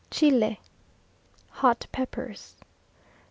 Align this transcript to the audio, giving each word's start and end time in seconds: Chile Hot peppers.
Chile 0.09 0.59
Hot 1.61 1.85
peppers. 1.91 2.55